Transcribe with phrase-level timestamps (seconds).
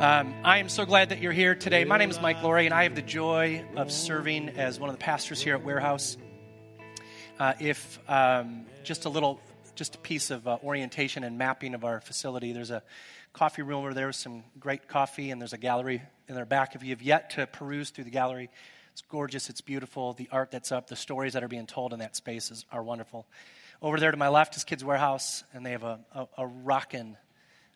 [0.00, 1.84] Um, I am so glad that you're here today.
[1.84, 4.96] My name is Mike Laurie, and I have the joy of serving as one of
[4.96, 6.16] the pastors here at Warehouse.
[7.36, 9.40] Uh, if um, just a little,
[9.74, 12.84] just a piece of uh, orientation and mapping of our facility, there's a
[13.32, 16.76] coffee room over there with some great coffee, and there's a gallery in their back.
[16.76, 18.50] If you have yet to peruse through the gallery,
[18.92, 20.12] it's gorgeous, it's beautiful.
[20.12, 22.84] The art that's up, the stories that are being told in that space is, are
[22.84, 23.26] wonderful.
[23.82, 27.16] Over there to my left is Kids Warehouse, and they have a, a, a rockin'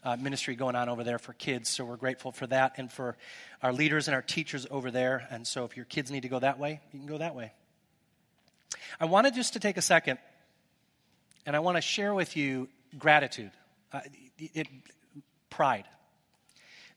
[0.05, 1.69] uh, ministry going on over there for kids.
[1.69, 3.17] So we're grateful for that and for
[3.63, 5.27] our leaders and our teachers over there.
[5.31, 7.53] And so if your kids need to go that way, you can go that way.
[9.01, 10.19] I wanted just to take a second
[11.47, 13.51] and I want to share with you gratitude,
[13.93, 14.01] uh,
[14.39, 14.69] it, it,
[15.51, 15.85] pride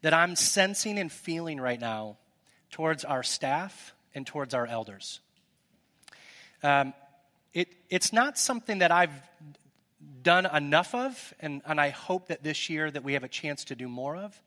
[0.02, 2.18] that I'm sensing and feeling right now
[2.72, 5.20] towards our staff and towards our elders.
[6.64, 6.94] Um,
[7.54, 9.12] it, it's not something that I've
[10.26, 13.64] done enough of, and, and I hope that this year that we have a chance
[13.66, 14.42] to do more of.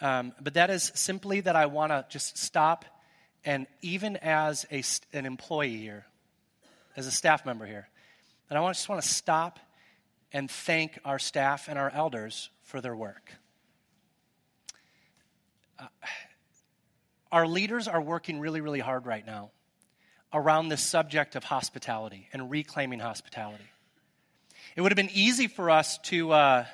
[0.00, 2.84] Um, but that is simply that I want to just stop
[3.44, 4.82] and even as a,
[5.16, 6.04] an employee here,
[6.94, 7.88] as a staff member here,
[8.48, 9.58] and I just want to stop
[10.32, 13.32] and thank our staff and our elders for their work.
[15.78, 15.86] Uh,
[17.32, 19.50] our leaders are working really, really hard right now
[20.32, 23.70] around the subject of hospitality and reclaiming hospitality.
[24.76, 26.64] It would have been easy for us to uh,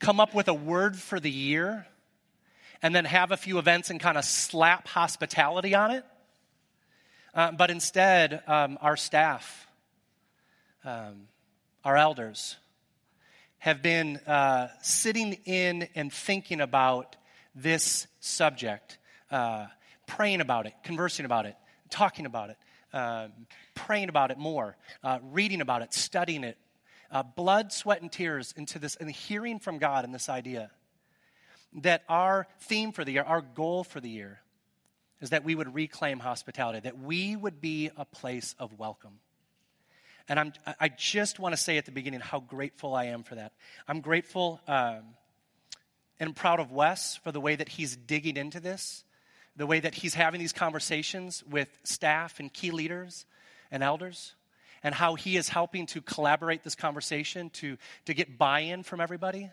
[0.00, 1.86] come up with a word for the year
[2.82, 6.04] and then have a few events and kind of slap hospitality on it.
[7.32, 9.68] Uh, but instead, um, our staff,
[10.84, 11.28] um,
[11.84, 12.56] our elders,
[13.58, 17.14] have been uh, sitting in and thinking about
[17.54, 18.98] this subject,
[19.30, 19.66] uh,
[20.08, 21.54] praying about it, conversing about it,
[21.90, 22.56] talking about it,
[22.92, 23.30] um,
[23.76, 26.58] praying about it more, uh, reading about it, studying it,
[27.10, 30.70] uh, blood, sweat, and tears into this and hearing from God in this idea
[31.82, 34.40] that our theme for the year, our goal for the year,
[35.20, 39.20] is that we would reclaim hospitality, that we would be a place of welcome.
[40.28, 43.34] And I'm, I just want to say at the beginning how grateful I am for
[43.34, 43.52] that.
[43.88, 45.02] I'm grateful um,
[46.20, 49.04] and proud of Wes for the way that he's digging into this,
[49.56, 53.26] the way that he's having these conversations with staff and key leaders
[53.70, 54.34] and elders
[54.82, 57.76] and how he is helping to collaborate this conversation to,
[58.06, 59.50] to get buy in from everybody.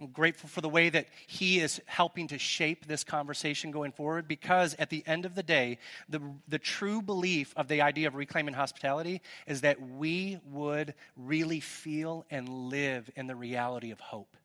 [0.00, 4.26] I'm grateful for the way that he is helping to shape this conversation going forward
[4.26, 5.78] because at the end of the day,
[6.08, 11.60] the, the true belief of the idea of reclaiming hospitality is that we would really
[11.60, 14.36] feel and live in the reality of hope.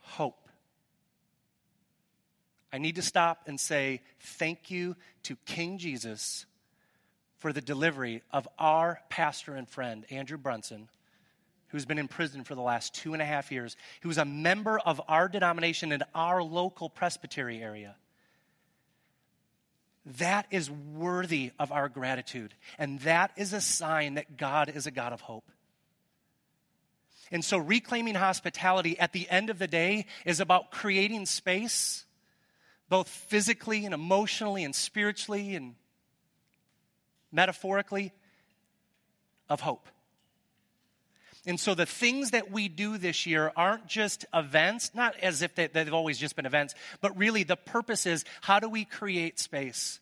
[0.00, 0.48] Hope.
[2.72, 6.46] I need to stop and say thank you to King Jesus
[7.44, 10.88] for the delivery of our pastor and friend, Andrew Brunson,
[11.68, 14.24] who's been in prison for the last two and a half years, He was a
[14.24, 17.96] member of our denomination in our local presbytery area.
[20.06, 22.54] That is worthy of our gratitude.
[22.78, 25.44] And that is a sign that God is a God of hope.
[27.30, 32.06] And so, reclaiming hospitality at the end of the day is about creating space,
[32.88, 35.74] both physically and emotionally and spiritually and
[37.34, 38.12] metaphorically,
[39.48, 39.88] of hope.
[41.46, 45.54] And so the things that we do this year aren't just events, not as if
[45.54, 49.38] they, have always just been events, but really the purpose is how do we create
[49.38, 50.00] space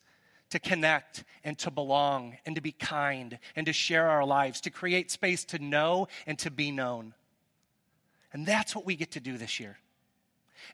[0.50, 4.70] to connect and to belong and to be kind and to share our lives, to
[4.70, 7.14] create space to know and to be known.
[8.32, 9.78] And that's what we get to do this year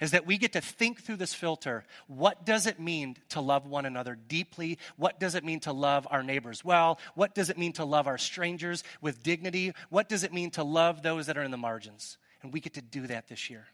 [0.00, 1.84] is that we get to think through this filter.
[2.06, 4.78] What does it mean to love one another deeply?
[4.96, 6.98] What does it mean to love our neighbors well?
[7.14, 9.72] What does it mean to love our strangers with dignity?
[9.90, 12.18] What does it mean to love those that are in the margins?
[12.42, 13.66] And we get to do that this year.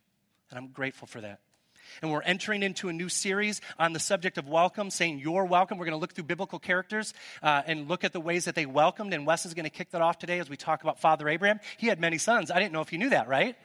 [0.50, 1.40] And I'm grateful for that.
[2.02, 5.78] And we're entering into a new series on the subject of welcome, saying you're welcome.
[5.78, 8.66] We're going to look through biblical characters uh, and look at the ways that they
[8.66, 9.12] welcomed.
[9.12, 11.60] And Wes is going to kick that off today as we talk about Father Abraham.
[11.76, 12.50] He had many sons.
[12.50, 13.56] I didn't know if you knew that, right?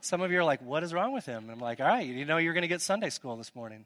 [0.00, 1.44] Some of you are like, what is wrong with him?
[1.44, 3.84] And I'm like, all right, you know you're going to get Sunday school this morning.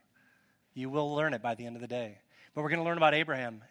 [0.75, 2.19] You will learn it by the end of the day.
[2.55, 3.63] But we're going to learn about Abraham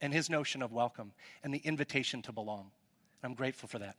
[0.00, 1.12] and his notion of welcome
[1.44, 2.70] and the invitation to belong.
[3.22, 3.96] I'm grateful for that.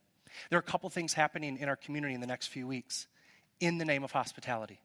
[0.50, 3.08] There are a couple things happening in our community in the next few weeks
[3.60, 4.80] in the name of hospitality.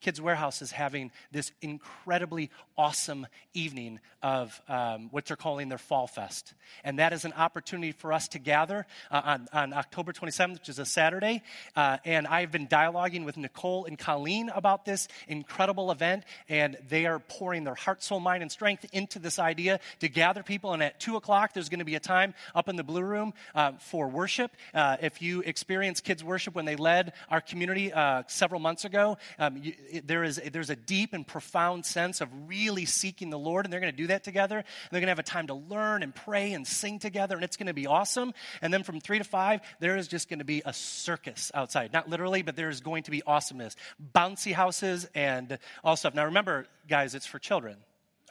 [0.00, 6.06] Kids Warehouse is having this incredibly awesome evening of um, what they're calling their Fall
[6.06, 6.54] Fest.
[6.84, 10.68] And that is an opportunity for us to gather uh, on, on October 27th, which
[10.68, 11.42] is a Saturday.
[11.74, 17.06] Uh, and I've been dialoguing with Nicole and Colleen about this incredible event, and they
[17.06, 20.72] are pouring their heart, soul, mind, and strength into this idea to gather people.
[20.72, 23.34] And at 2 o'clock, there's going to be a time up in the Blue Room
[23.54, 24.52] uh, for worship.
[24.72, 29.18] Uh, if you experience kids' worship when they led our community uh, several months ago,
[29.38, 29.74] um, you,
[30.04, 33.80] there is, there's a deep and profound sense of really seeking the Lord, and they're
[33.80, 34.58] going to do that together.
[34.58, 37.44] And they're going to have a time to learn and pray and sing together, and
[37.44, 38.32] it's going to be awesome.
[38.62, 41.92] And then from 3 to 5, there is just going to be a circus outside.
[41.92, 43.76] Not literally, but there is going to be awesomeness.
[44.14, 46.14] Bouncy houses and all stuff.
[46.14, 47.76] Now remember, guys, it's for children.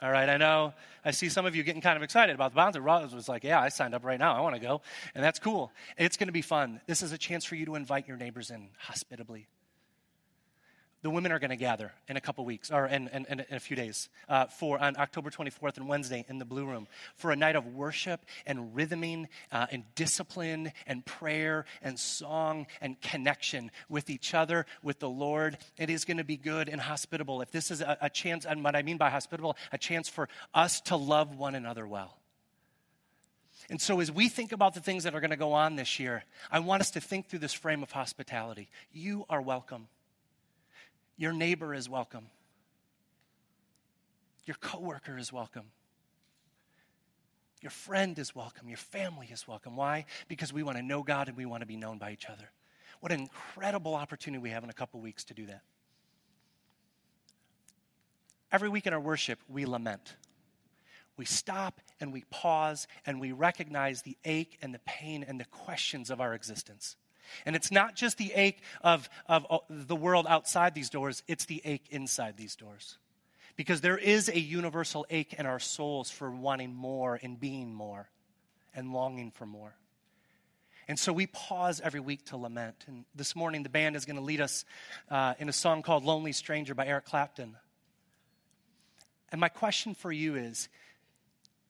[0.00, 0.74] All right, I know
[1.04, 2.84] I see some of you getting kind of excited about the bouncy.
[2.84, 4.36] Ross was like, Yeah, I signed up right now.
[4.36, 4.80] I want to go.
[5.14, 5.72] And that's cool.
[5.96, 6.80] It's going to be fun.
[6.86, 9.48] This is a chance for you to invite your neighbors in hospitably
[11.02, 13.60] the women are going to gather in a couple weeks or in, in, in a
[13.60, 17.36] few days uh, for on october 24th and wednesday in the blue room for a
[17.36, 24.10] night of worship and rhythming uh, and discipline and prayer and song and connection with
[24.10, 27.70] each other with the lord it is going to be good and hospitable if this
[27.70, 30.96] is a, a chance and what i mean by hospitable a chance for us to
[30.96, 32.18] love one another well
[33.70, 36.00] and so, as we think about the things that are going to go on this
[36.00, 38.70] year, I want us to think through this frame of hospitality.
[38.92, 39.88] You are welcome.
[41.18, 42.28] Your neighbor is welcome.
[44.46, 45.64] Your coworker is welcome.
[47.60, 48.68] Your friend is welcome.
[48.68, 49.74] Your family is welcome.
[49.76, 50.06] Why?
[50.28, 52.50] Because we want to know God and we want to be known by each other.
[53.00, 55.62] What an incredible opportunity we have in a couple weeks to do that.
[58.52, 60.16] Every week in our worship, we lament.
[61.16, 65.44] We stop and we pause and we recognize the ache and the pain and the
[65.46, 66.96] questions of our existence.
[67.46, 71.46] And it's not just the ache of, of uh, the world outside these doors, it's
[71.46, 72.98] the ache inside these doors.
[73.56, 78.08] Because there is a universal ache in our souls for wanting more and being more
[78.74, 79.74] and longing for more.
[80.88, 82.84] And so we pause every week to lament.
[82.86, 84.64] And this morning, the band is going to lead us
[85.10, 87.56] uh, in a song called Lonely Stranger by Eric Clapton.
[89.30, 90.68] And my question for you is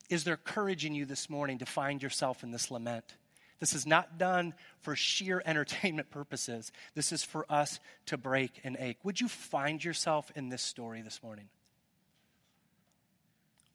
[0.08, 3.16] Is there courage in you this morning to find yourself in this lament?
[3.60, 6.70] This is not done for sheer entertainment purposes.
[6.94, 8.98] This is for us to break and ache.
[9.02, 11.48] Would you find yourself in this story this morning?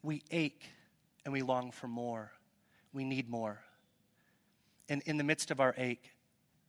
[0.01, 0.63] We ache
[1.25, 2.31] and we long for more.
[2.94, 3.59] We need more.
[4.89, 6.12] And in the midst of our ache,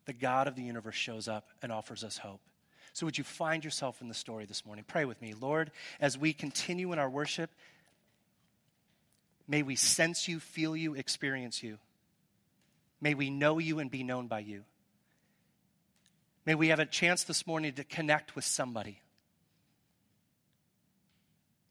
[0.07, 2.41] the God of the universe shows up and offers us hope.
[2.93, 4.85] So, would you find yourself in the story this morning?
[4.87, 5.35] Pray with me.
[5.35, 7.51] Lord, as we continue in our worship,
[9.49, 11.79] may we sense you, feel you, experience you.
[13.01, 14.65] May we know you and be known by you.
[16.47, 19.01] May we have a chance this morning to connect with somebody.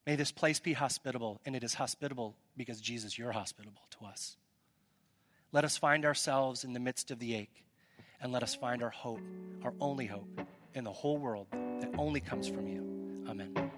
[0.06, 4.36] May this place be hospitable, and it is hospitable because Jesus, you're hospitable to us.
[5.52, 7.64] Let us find ourselves in the midst of the ache,
[8.20, 9.22] and let us find our hope,
[9.64, 10.42] our only hope,
[10.74, 13.26] in the whole world that only comes from you.
[13.30, 13.72] Amen.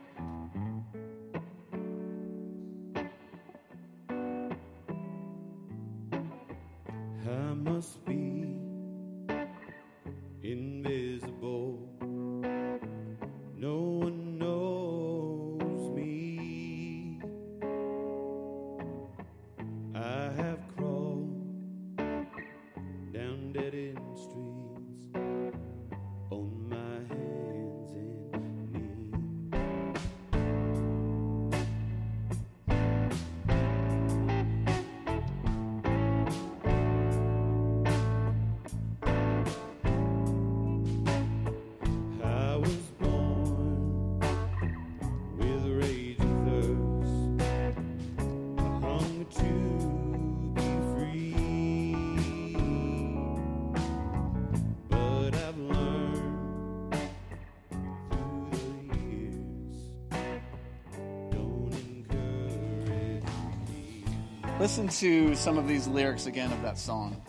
[64.86, 67.20] Listen to some of these lyrics again of that song,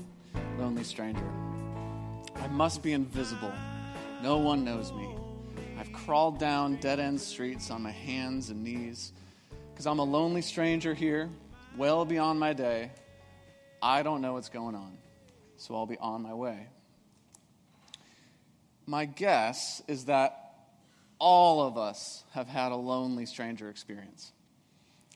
[0.59, 1.27] Lonely Stranger.
[2.35, 3.51] I must be invisible.
[4.23, 5.09] No one knows me.
[5.79, 9.15] I've crawled down dead end streets on my hands and knees
[9.71, 11.31] because I'm a lonely stranger here,
[11.79, 12.91] well beyond my day.
[13.81, 14.99] I don't know what's going on,
[15.57, 16.67] so I'll be on my way.
[18.85, 20.53] My guess is that
[21.19, 24.31] all of us have had a lonely stranger experience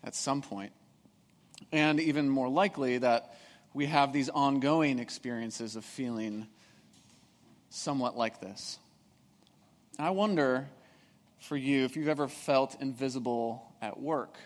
[0.02, 0.72] at some point
[1.72, 3.36] and even more likely that
[3.72, 6.46] we have these ongoing experiences of feeling
[7.70, 8.78] somewhat like this.
[9.98, 10.68] I wonder
[11.40, 14.36] for you if you've ever felt invisible at work.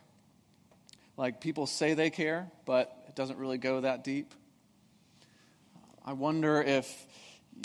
[1.17, 4.35] Like people say they care, but it doesn't really go that deep.
[6.05, 7.07] I wonder if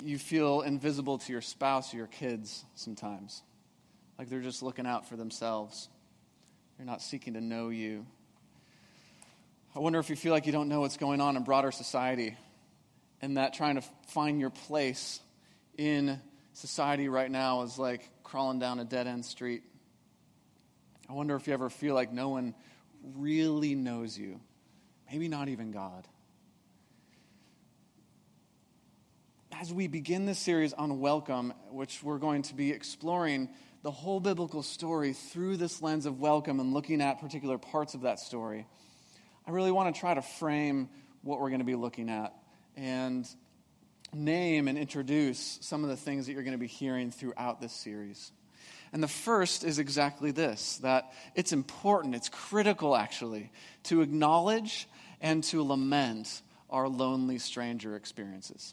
[0.04, 3.42] you feel invisible to your spouse or your kids sometimes.
[4.18, 5.88] Like they're just looking out for themselves.
[6.76, 8.06] They're not seeking to know you.
[9.72, 12.36] I wonder if you feel like you don't know what's going on in broader society
[13.22, 15.20] and that trying to find your place
[15.78, 16.20] in
[16.54, 19.62] society right now is like crawling down a dead end street.
[21.08, 22.56] I wonder if you ever feel like no one
[23.16, 24.40] really knows you,
[25.08, 26.08] maybe not even God.
[29.52, 33.48] As we begin this series on welcome, which we're going to be exploring
[33.82, 38.00] the whole biblical story through this lens of welcome and looking at particular parts of
[38.00, 38.66] that story,
[39.50, 40.88] I really want to try to frame
[41.22, 42.32] what we're going to be looking at
[42.76, 43.28] and
[44.14, 47.72] name and introduce some of the things that you're going to be hearing throughout this
[47.72, 48.30] series.
[48.92, 53.50] And the first is exactly this that it's important, it's critical actually,
[53.84, 54.88] to acknowledge
[55.20, 58.72] and to lament our lonely stranger experiences.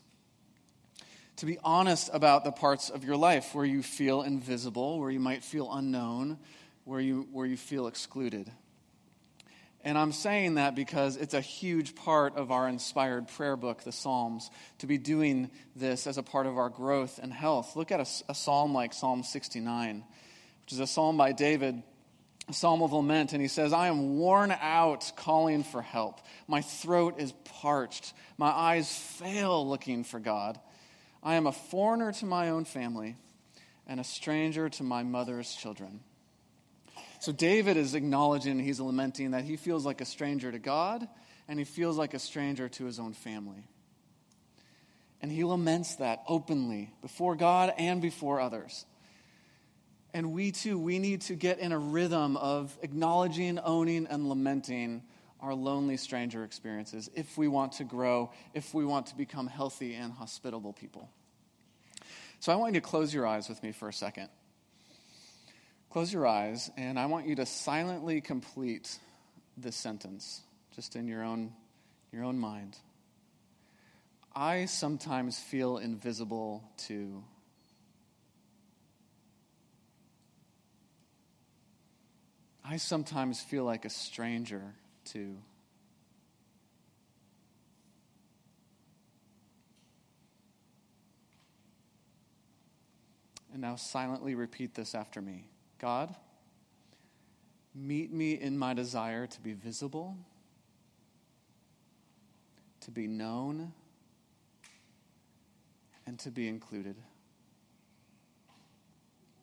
[1.38, 5.20] To be honest about the parts of your life where you feel invisible, where you
[5.20, 6.38] might feel unknown,
[6.84, 8.52] where you, where you feel excluded.
[9.84, 13.92] And I'm saying that because it's a huge part of our inspired prayer book, the
[13.92, 17.76] Psalms, to be doing this as a part of our growth and health.
[17.76, 20.04] Look at a, a psalm like Psalm 69,
[20.66, 21.82] which is a psalm by David,
[22.50, 23.34] a psalm of lament.
[23.34, 26.22] And he says, I am worn out calling for help.
[26.48, 27.32] My throat is
[27.62, 28.14] parched.
[28.38, 30.60] My eyes fail looking for God.
[31.24, 33.16] I am a foreigner to my own family
[33.86, 36.02] and a stranger to my mother's children.
[37.20, 41.08] So David is acknowledging, he's lamenting that he feels like a stranger to God
[41.48, 43.68] and he feels like a stranger to his own family.
[45.22, 48.86] And he laments that openly before God and before others.
[50.14, 55.04] And we too, we need to get in a rhythm of acknowledging, owning, and lamenting
[55.40, 59.94] our lonely stranger experiences if we want to grow, if we want to become healthy
[59.96, 61.10] and hospitable people.
[62.40, 64.30] So I want you to close your eyes with me for a second.
[65.90, 69.00] Close your eyes, and I want you to silently complete
[69.56, 70.42] this sentence,
[70.76, 71.54] just in your own,
[72.12, 72.78] your own mind.
[74.36, 77.24] I sometimes feel invisible to.
[82.64, 84.76] I sometimes feel like a stranger
[85.06, 85.38] to.
[93.54, 95.46] And now silently repeat this after me.
[95.80, 96.16] God,
[97.74, 100.18] meet me in my desire to be visible,
[102.82, 103.74] to be known,
[106.06, 106.96] and to be included.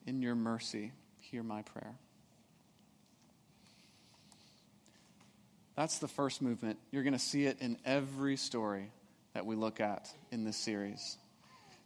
[0.07, 1.95] In your mercy, hear my prayer.
[5.77, 6.79] That's the first movement.
[6.91, 8.91] You're going to see it in every story
[9.35, 11.19] that we look at in this series.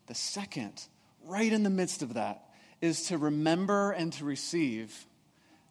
[0.06, 0.82] The second,
[1.24, 2.47] right in the midst of that,
[2.80, 5.06] is to remember and to receive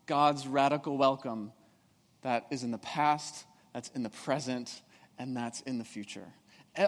[0.06, 1.52] God's radical welcome
[2.22, 4.82] that is in the past, that's in the present,
[5.18, 6.26] and that's in the future.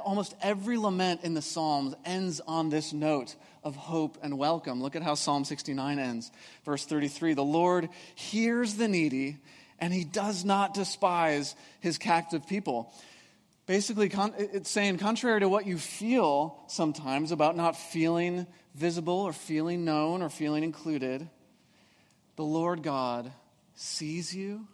[0.05, 4.83] Almost every lament in the Psalms ends on this note of hope and welcome.
[4.83, 6.31] Look at how Psalm 69 ends.
[6.63, 9.37] Verse 33 The Lord hears the needy,
[9.79, 12.93] and he does not despise his captive people.
[13.69, 19.85] Basically, it's saying, contrary to what you feel sometimes about not feeling visible or feeling
[19.85, 21.29] known or feeling included,
[22.35, 23.31] the Lord God
[23.75, 24.67] sees you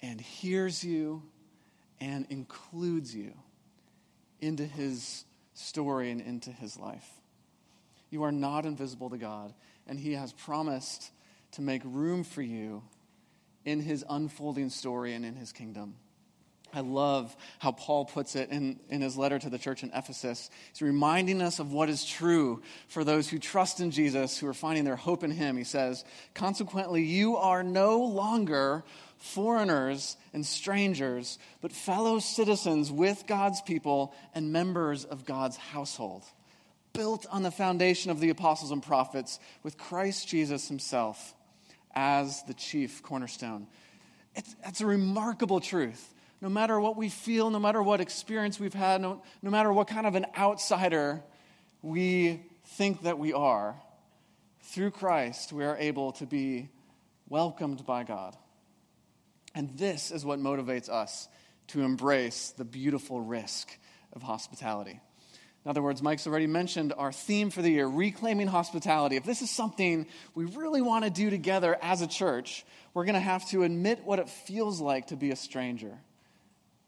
[0.00, 1.24] and hears you
[2.00, 3.32] and includes you
[4.40, 5.24] into his
[5.54, 7.10] story and into his life.
[8.08, 9.52] You are not invisible to God,
[9.88, 11.10] and he has promised
[11.54, 12.84] to make room for you
[13.64, 15.96] in his unfolding story and in his kingdom.
[16.74, 20.50] I love how Paul puts it in, in his letter to the church in Ephesus.
[20.72, 24.54] He's reminding us of what is true for those who trust in Jesus, who are
[24.54, 25.56] finding their hope in him.
[25.56, 28.84] He says, Consequently, you are no longer
[29.18, 36.24] foreigners and strangers, but fellow citizens with God's people and members of God's household,
[36.92, 41.34] built on the foundation of the apostles and prophets, with Christ Jesus himself
[41.94, 43.66] as the chief cornerstone.
[44.34, 46.12] It's, it's a remarkable truth
[46.42, 49.86] no matter what we feel, no matter what experience we've had, no, no matter what
[49.86, 51.22] kind of an outsider
[51.82, 53.76] we think that we are,
[54.60, 56.68] through Christ, we are able to be
[57.28, 58.36] welcomed by God.
[59.54, 61.28] And this is what motivates us
[61.68, 63.78] to embrace the beautiful risk
[64.12, 65.00] of hospitality.
[65.64, 69.14] In other words, Mike's already mentioned our theme for the year, reclaiming hospitality.
[69.14, 73.14] If this is something we really want to do together as a church, we're going
[73.14, 75.98] to have to admit what it feels like to be a stranger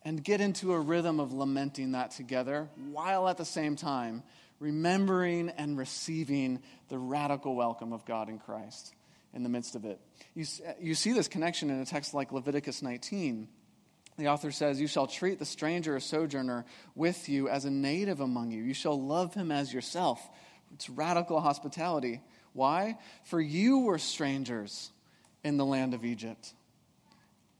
[0.04, 4.22] and get into a rhythm of lamenting that together while at the same time
[4.60, 8.94] remembering and receiving the radical welcome of God in Christ
[9.32, 10.00] in the midst of it.
[10.34, 13.48] You, uh, you see this connection in a text like Leviticus 19.
[14.16, 18.20] The author says, You shall treat the stranger or sojourner with you as a native
[18.20, 18.62] among you.
[18.62, 20.20] You shall love him as yourself.
[20.72, 22.22] It's radical hospitality.
[22.52, 22.98] Why?
[23.24, 24.92] For you were strangers
[25.42, 26.54] in the land of Egypt.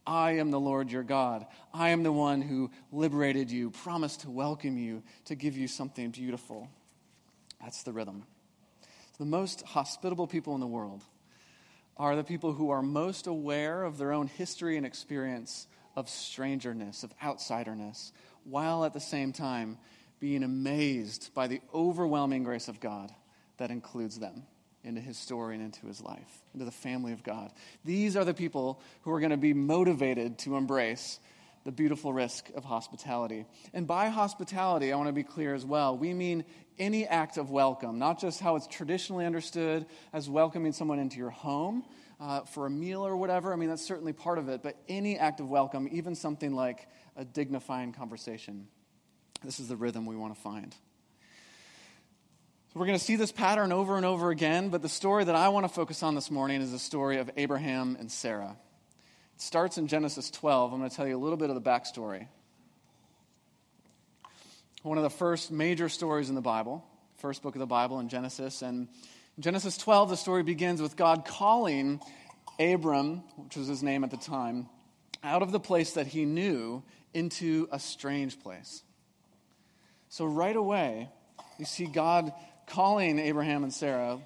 [0.06, 1.46] I am the Lord your God.
[1.72, 6.10] I am the one who liberated you, promised to welcome you, to give you something
[6.10, 6.68] beautiful.
[7.60, 8.24] That's the rhythm.
[9.18, 11.02] The most hospitable people in the world
[11.96, 17.04] are the people who are most aware of their own history and experience of strangeness,
[17.04, 19.78] of outsiderness, while at the same time
[20.20, 23.12] being amazed by the overwhelming grace of God
[23.56, 24.42] that includes them
[24.84, 27.50] into his story and into his life, into the family of God.
[27.84, 31.18] These are the people who are going to be motivated to embrace
[31.64, 33.46] the beautiful risk of hospitality.
[33.72, 36.44] And by hospitality, I want to be clear as well, we mean
[36.78, 41.30] any act of welcome, not just how it's traditionally understood as welcoming someone into your
[41.30, 41.84] home
[42.20, 43.52] uh, for a meal or whatever.
[43.52, 46.86] I mean, that's certainly part of it, but any act of welcome, even something like
[47.16, 48.66] a dignifying conversation.
[49.42, 50.74] This is the rhythm we want to find.
[52.76, 55.50] We're going to see this pattern over and over again, but the story that I
[55.50, 58.56] want to focus on this morning is the story of Abraham and Sarah.
[59.36, 60.72] It starts in Genesis 12.
[60.72, 62.26] I'm going to tell you a little bit of the backstory.
[64.82, 66.84] One of the first major stories in the Bible,
[67.18, 68.60] first book of the Bible in Genesis.
[68.60, 68.88] And
[69.36, 72.00] in Genesis 12, the story begins with God calling
[72.58, 74.68] Abram, which was his name at the time,
[75.22, 76.82] out of the place that he knew
[77.14, 78.82] into a strange place.
[80.08, 81.08] So right away,
[81.56, 82.32] you see God
[82.66, 84.18] calling Abraham and Sarah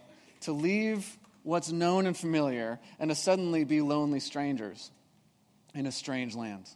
[0.42, 4.90] to leave what's known and familiar and to suddenly be lonely strangers
[5.75, 6.68] in a strange land.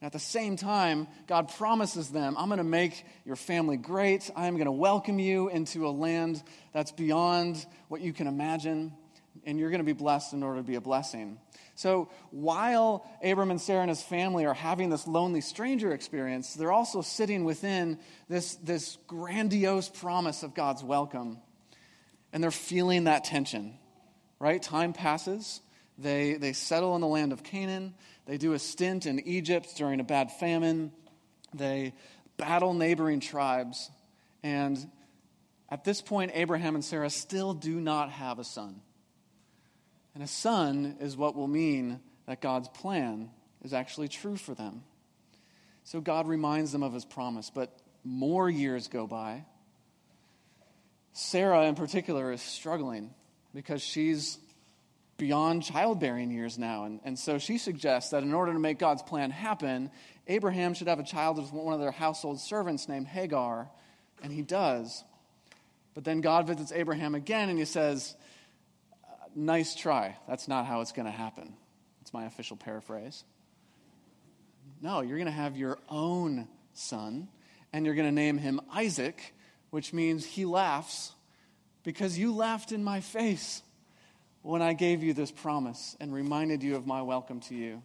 [0.00, 4.30] And at the same time, God promises them, I'm going to make your family great.
[4.36, 6.42] I'm going to welcome you into a land
[6.72, 8.92] that's beyond what you can imagine,
[9.44, 11.38] and you're going to be blessed in order to be a blessing.
[11.76, 16.72] So while Abram and Sarah and his family are having this lonely stranger experience, they're
[16.72, 21.38] also sitting within this, this grandiose promise of God's welcome.
[22.32, 23.74] And they're feeling that tension,
[24.38, 24.62] right?
[24.62, 25.60] Time passes.
[25.98, 27.94] They, they settle in the land of Canaan.
[28.26, 30.92] They do a stint in Egypt during a bad famine.
[31.52, 31.94] They
[32.36, 33.90] battle neighboring tribes.
[34.42, 34.78] And
[35.68, 38.80] at this point, Abraham and Sarah still do not have a son.
[40.14, 43.30] And a son is what will mean that God's plan
[43.62, 44.84] is actually true for them.
[45.82, 49.44] So God reminds them of his promise, but more years go by.
[51.12, 53.10] Sarah, in particular, is struggling
[53.54, 54.38] because she's
[55.16, 56.84] beyond childbearing years now.
[56.84, 59.90] And, and so she suggests that in order to make God's plan happen,
[60.26, 63.68] Abraham should have a child with one of their household servants named Hagar,
[64.22, 65.04] and he does.
[65.94, 68.16] But then God visits Abraham again and he says,
[69.34, 70.16] nice try.
[70.28, 71.54] That's not how it's going to happen.
[72.02, 73.24] It's my official paraphrase.
[74.80, 77.28] No, you're going to have your own son,
[77.72, 79.34] and you're going to name him Isaac,
[79.70, 81.12] which means he laughs
[81.82, 83.62] because you laughed in my face
[84.42, 87.82] when I gave you this promise and reminded you of my welcome to you.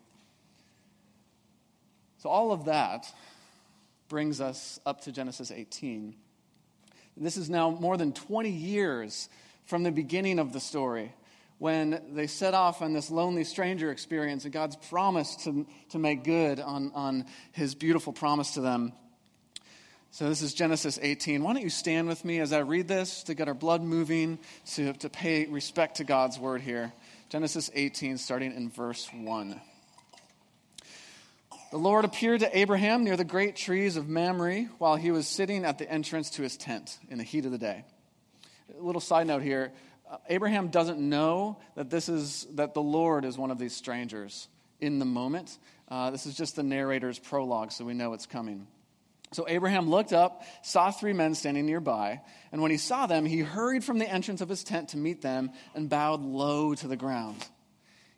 [2.18, 3.06] So, all of that
[4.10, 6.16] brings us up to Genesis 18.
[7.16, 9.30] This is now more than 20 years
[9.66, 11.14] from the beginning of the story
[11.60, 16.24] when they set off on this lonely stranger experience and God's promise to, to make
[16.24, 18.94] good on, on his beautiful promise to them.
[20.12, 21.44] So, this is Genesis 18.
[21.44, 24.40] Why don't you stand with me as I read this to get our blood moving,
[24.74, 26.92] to, to pay respect to God's word here?
[27.30, 29.62] Genesis 18, starting in verse 1.
[31.72, 35.64] The Lord appeared to Abraham near the great trees of Mamre while he was sitting
[35.64, 37.84] at the entrance to his tent in the heat of the day.
[38.80, 39.72] A little side note here
[40.28, 44.48] Abraham doesn't know that this is that the Lord is one of these strangers
[44.80, 45.58] in the moment.
[45.88, 48.68] Uh, this is just the narrator's prologue, so we know it's coming.
[49.32, 53.40] So Abraham looked up, saw three men standing nearby, and when he saw them, he
[53.40, 56.96] hurried from the entrance of his tent to meet them and bowed low to the
[56.96, 57.38] ground.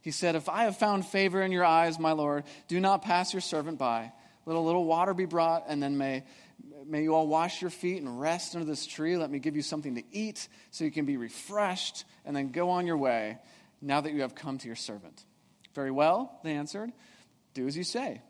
[0.01, 3.33] He said, If I have found favor in your eyes, my Lord, do not pass
[3.33, 4.13] your servant by.
[4.45, 6.23] Let a little water be brought, and then may
[6.85, 9.17] May you all wash your feet and rest under this tree.
[9.17, 12.69] Let me give you something to eat so you can be refreshed and then go
[12.69, 13.37] on your way
[13.81, 15.23] now that you have come to your servant.
[15.73, 16.91] Very well, they answered.
[17.53, 18.21] Do as you say.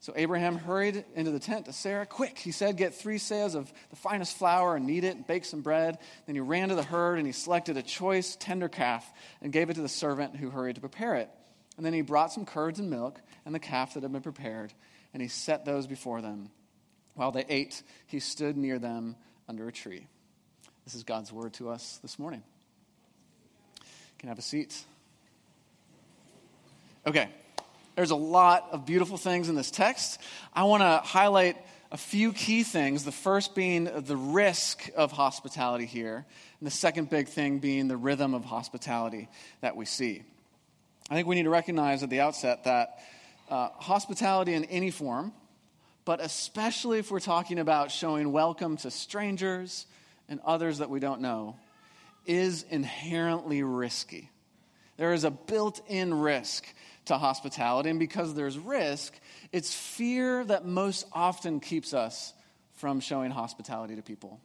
[0.00, 2.06] So Abraham hurried into the tent to Sarah.
[2.06, 5.44] Quick, he said, get three seahs of the finest flour and knead it and bake
[5.44, 5.98] some bread.
[6.26, 9.08] Then he ran to the herd and he selected a choice tender calf
[9.42, 11.28] and gave it to the servant who hurried to prepare it.
[11.76, 14.72] And then he brought some curds and milk and the calf that had been prepared,
[15.12, 16.50] and he set those before them.
[17.14, 19.16] While they ate, he stood near them
[19.48, 20.06] under a tree.
[20.84, 22.42] This is God's word to us this morning.
[23.76, 24.84] You can have a seat.
[27.06, 27.28] Okay,
[27.96, 30.20] there's a lot of beautiful things in this text.
[30.54, 31.56] I want to highlight
[31.92, 33.04] a few key things.
[33.04, 36.24] The first being the risk of hospitality here,
[36.60, 39.28] and the second big thing being the rhythm of hospitality
[39.60, 40.22] that we see.
[41.10, 43.00] I think we need to recognize at the outset that
[43.48, 45.32] uh, hospitality in any form,
[46.04, 49.86] but especially if we're talking about showing welcome to strangers
[50.28, 51.56] and others that we don't know,
[52.26, 54.30] is inherently risky.
[54.96, 56.66] There is a built in risk
[57.06, 57.90] to hospitality.
[57.90, 59.18] And because there's risk,
[59.52, 62.32] it's fear that most often keeps us
[62.74, 64.40] from showing hospitality to people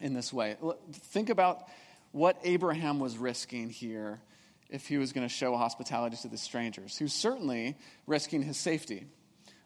[0.00, 0.56] in this way.
[0.92, 1.68] Think about
[2.12, 4.20] what Abraham was risking here
[4.68, 6.98] if he was going to show hospitality to the strangers.
[7.00, 9.06] Was certainly risking his safety.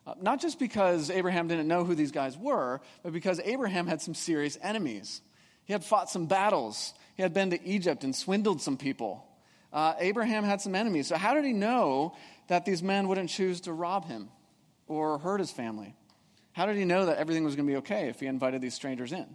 [0.07, 4.01] Uh, not just because Abraham didn't know who these guys were, but because Abraham had
[4.01, 5.21] some serious enemies.
[5.65, 9.27] He had fought some battles, he had been to Egypt and swindled some people
[9.73, 11.09] uh, Abraham had some enemies.
[11.09, 12.15] So, how did he know
[12.49, 14.29] that these men wouldn't choose to rob him
[14.87, 15.95] or hurt his family?
[16.53, 18.75] How did he know that everything was going to be okay if he invited these
[18.75, 19.27] strangers in?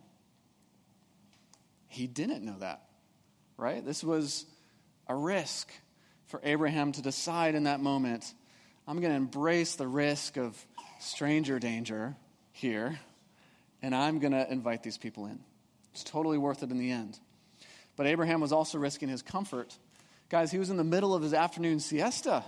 [1.88, 2.82] He didn't know that,
[3.58, 3.86] right?
[3.86, 4.46] This was
[5.08, 5.72] a risk
[6.26, 8.34] for Abraham to decide in that moment
[8.88, 10.58] I'm going to embrace the risk of
[11.00, 12.16] stranger danger
[12.52, 13.00] here,
[13.82, 15.40] and I'm going to invite these people in.
[15.94, 17.20] It's totally worth it in the end.
[17.96, 19.78] But Abraham was also risking his comfort
[20.28, 22.44] Guys, he was in the middle of his afternoon siesta.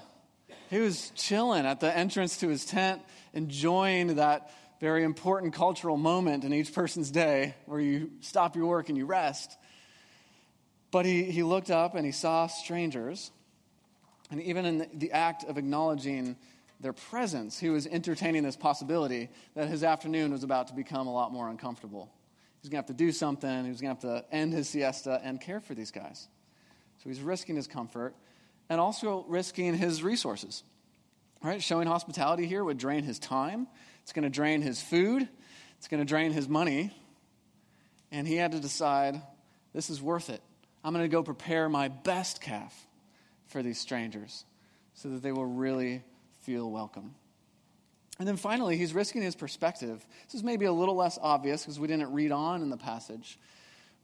[0.72, 6.44] He was chilling at the entrance to his tent, enjoying that very important cultural moment
[6.44, 9.56] in each person's day where you stop your work and you rest.
[10.90, 13.32] But he, he looked up and he saw strangers.
[14.30, 16.36] And even in the, act of acknowledging
[16.80, 21.14] their presence, he was entertaining this possibility that his afternoon was about to become a
[21.14, 22.12] lot more uncomfortable.
[22.56, 24.54] He was going to have to do something, he was going to have to end
[24.54, 26.28] his siesta and care for these guys.
[26.98, 28.16] So he's risking his comfort
[28.70, 30.64] and also risking his resources.
[31.42, 31.62] Right?
[31.62, 33.68] Showing hospitality here would drain his time,
[34.02, 35.28] it's going to drain his food,
[35.78, 36.92] it's going to drain his money.
[38.12, 39.22] And he had to decide
[39.74, 40.42] this is worth it.
[40.84, 42.87] I'm going to go prepare my best calf
[43.48, 44.46] for these strangers
[44.94, 46.04] so that they will really
[46.42, 47.16] feel welcome.
[48.20, 50.06] And then finally, he's risking his perspective.
[50.26, 53.38] This is maybe a little less obvious because we didn't read on in the passage.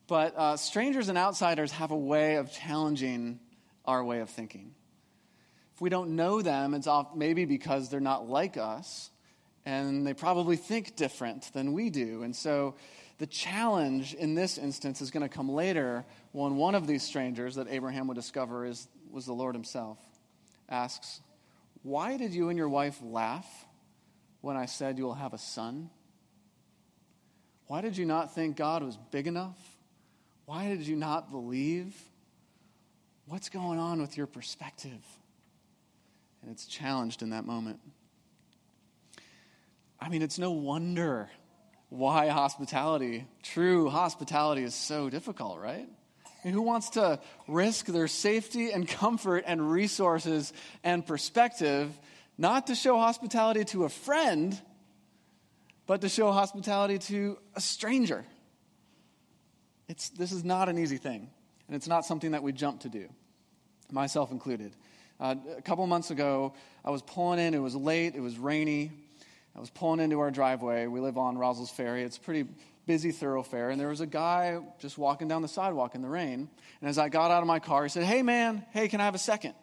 [0.07, 3.39] But uh, strangers and outsiders have a way of challenging
[3.85, 4.75] our way of thinking.
[5.73, 9.09] If we don't know them, it's maybe because they're not like us,
[9.65, 12.21] and they probably think different than we do.
[12.21, 12.75] And so
[13.17, 17.55] the challenge in this instance is going to come later when one of these strangers
[17.55, 19.99] that Abraham would discover is, was the Lord himself
[20.67, 21.21] asks,
[21.83, 23.47] Why did you and your wife laugh
[24.41, 25.89] when I said you will have a son?
[27.67, 29.57] Why did you not think God was big enough
[30.45, 31.95] why did you not believe?
[33.25, 35.01] What's going on with your perspective?
[36.41, 37.79] And it's challenged in that moment.
[39.99, 41.29] I mean, it's no wonder
[41.87, 45.87] why hospitality, true hospitality, is so difficult, right?
[46.45, 50.51] Mean, who wants to risk their safety and comfort and resources
[50.83, 51.97] and perspective
[52.37, 54.59] not to show hospitality to a friend,
[55.85, 58.25] but to show hospitality to a stranger?
[59.87, 61.29] It's, this is not an easy thing,
[61.67, 63.07] and it's not something that we jump to do,
[63.91, 64.75] myself included.
[65.19, 66.53] Uh, a couple months ago,
[66.83, 67.53] I was pulling in.
[67.53, 68.15] It was late.
[68.15, 68.91] It was rainy.
[69.55, 70.87] I was pulling into our driveway.
[70.87, 72.03] We live on Rossell's Ferry.
[72.03, 72.49] It's pretty
[72.85, 73.69] busy thoroughfare.
[73.69, 76.49] And there was a guy just walking down the sidewalk in the rain.
[76.81, 79.05] And as I got out of my car, he said, Hey, man, hey, can I
[79.05, 79.53] have a second?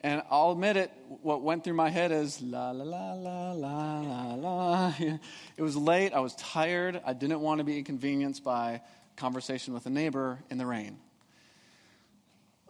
[0.00, 4.00] And I'll admit it, what went through my head is la la la la la
[4.00, 4.94] la la.
[5.56, 8.82] It was late, I was tired, I didn't want to be inconvenienced by
[9.16, 10.98] conversation with a neighbor in the rain.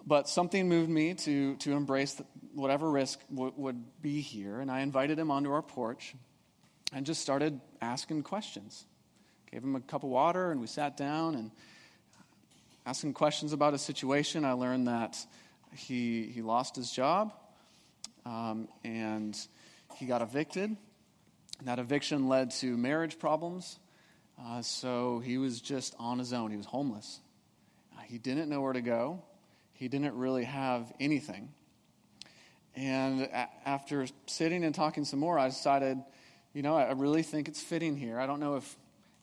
[0.06, 2.22] But something moved me to, to embrace
[2.54, 6.14] whatever risk w- would be here, and I invited him onto our porch
[6.92, 8.84] and just started asking questions.
[9.54, 11.52] Gave him a cup of water, and we sat down and
[12.84, 14.44] asking questions about his situation.
[14.44, 15.16] I learned that
[15.76, 17.32] he, he lost his job
[18.26, 19.38] um, and
[19.94, 20.76] he got evicted.
[21.60, 23.78] And that eviction led to marriage problems.
[24.44, 26.50] Uh, so he was just on his own.
[26.50, 27.20] He was homeless.
[27.96, 29.22] Uh, he didn't know where to go,
[29.74, 31.48] he didn't really have anything.
[32.74, 36.02] And a- after sitting and talking some more, I decided,
[36.54, 38.18] you know, I really think it's fitting here.
[38.18, 38.76] I don't know if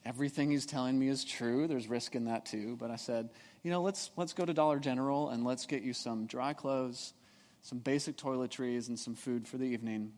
[0.05, 1.67] everything he's telling me is true.
[1.67, 2.75] There's risk in that too.
[2.79, 3.29] But I said,
[3.63, 7.13] you know, let's, let's go to Dollar General and let's get you some dry clothes,
[7.61, 10.13] some basic toiletries, and some food for the evening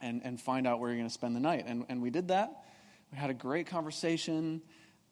[0.00, 1.64] and, and find out where you're going to spend the night.
[1.66, 2.64] And, and we did that.
[3.12, 4.62] We had a great conversation.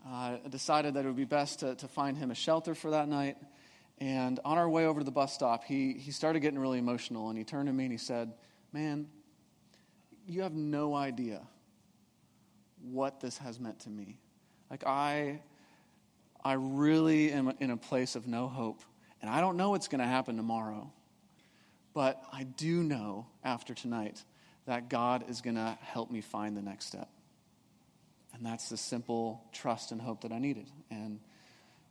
[0.09, 3.09] Uh, decided that it would be best to, to find him a shelter for that
[3.09, 3.37] night.
[3.99, 7.31] And on our way over to the bus stop, he, he started getting really emotional.
[7.31, 8.33] And he turned to me and he said,
[8.73, 9.09] Man,
[10.27, 11.43] you have no idea
[12.83, 14.19] what this has meant to me.
[14.71, 15.41] Like, I,
[16.45, 18.83] I really am in a place of no hope.
[19.21, 20.93] And I don't know what's going to happen tomorrow.
[21.95, 24.23] But I do know after tonight
[24.67, 27.09] that God is going to help me find the next step.
[28.35, 30.71] And that's the simple trust and hope that I needed.
[30.91, 31.19] And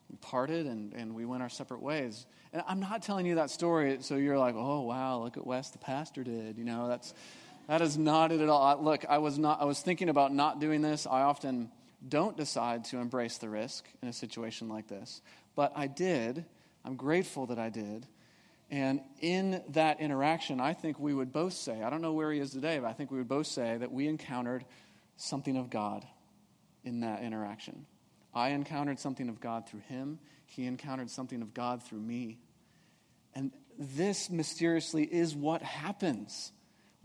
[0.09, 2.25] we parted and, and we went our separate ways.
[2.53, 5.71] And I'm not telling you that story so you're like, oh, wow, look at Wes,
[5.71, 6.57] the pastor did.
[6.57, 7.13] You know, that's,
[7.67, 8.81] that is not it at all.
[8.81, 11.05] Look, I was, not, I was thinking about not doing this.
[11.05, 11.71] I often
[12.07, 15.21] don't decide to embrace the risk in a situation like this.
[15.55, 16.45] But I did.
[16.85, 18.07] I'm grateful that I did.
[18.69, 22.39] And in that interaction, I think we would both say, I don't know where he
[22.39, 24.65] is today, but I think we would both say that we encountered
[25.15, 26.05] something of God
[26.83, 27.85] in that interaction.
[28.33, 32.39] I encountered something of God through him, he encountered something of God through me.
[33.33, 36.51] And this mysteriously is what happens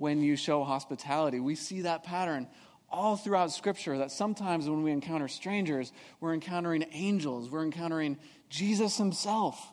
[0.02, 1.38] when you show hospitality.
[1.38, 2.48] We see that pattern
[2.90, 8.18] all throughout Scripture that sometimes when we encounter strangers, we're encountering angels, we're encountering
[8.50, 9.64] Jesus himself.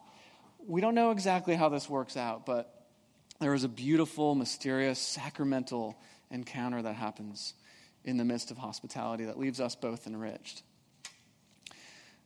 [0.68, 2.86] We don't know exactly how this works out, but
[3.39, 7.56] there is a beautiful, mysterious, sacramental encounter that happens
[8.06, 10.62] in the midst of hospitality that leaves us both enriched.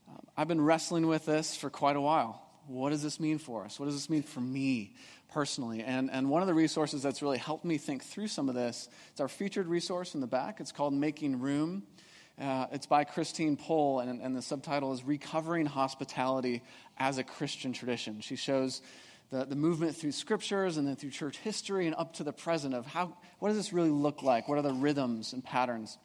[0.09, 2.42] Um, I've been wrestling with this for quite a while.
[2.67, 3.79] What does this mean for us?
[3.79, 4.93] What does this mean for me
[5.31, 5.83] personally?
[5.83, 8.87] And, and one of the resources that's really helped me think through some of this
[9.13, 10.59] is our featured resource in the back.
[10.59, 11.83] It's called Making Room.
[12.39, 16.63] Uh, it's by Christine Pohl, and, and the subtitle is Recovering Hospitality
[16.97, 18.21] as a Christian Tradition.
[18.21, 18.81] She shows
[19.29, 22.73] the, the movement through scriptures and then through church history and up to the present
[22.73, 24.47] of how, what does this really look like?
[24.47, 25.97] What are the rhythms and patterns?